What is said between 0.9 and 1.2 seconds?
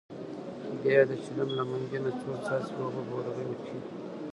یې د